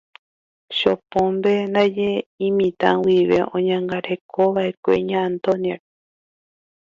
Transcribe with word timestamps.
Chopombe 0.77 1.53
ndaje 1.69 2.09
imitã 2.47 2.89
guive 3.03 3.39
oñangarekova'ekue 3.55 4.95
Ña 5.09 5.19
Antonia-re. 5.29 5.85